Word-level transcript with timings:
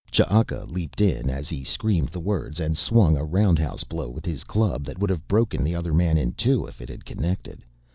Ch'aka 0.11 0.65
leaped 0.67 0.99
in 0.99 1.29
as 1.29 1.47
he 1.47 1.63
screamed 1.63 2.09
the 2.09 2.19
words 2.19 2.59
and 2.59 2.75
swung 2.75 3.15
a 3.15 3.23
roundhouse 3.23 3.83
blow 3.83 4.09
with 4.09 4.25
his 4.25 4.43
club 4.43 4.83
that 4.85 4.97
would 4.97 5.11
have 5.11 5.27
broken 5.27 5.63
the 5.63 5.75
other 5.75 5.93
man 5.93 6.17
in 6.17 6.31
two 6.31 6.65
if 6.65 6.81
it 6.81 6.89
had 6.89 7.05
connected. 7.05 7.63